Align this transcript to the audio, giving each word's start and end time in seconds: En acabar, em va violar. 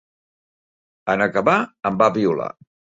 En 1.15 1.27
acabar, 1.27 1.59
em 1.93 2.05
va 2.05 2.13
violar. 2.21 2.53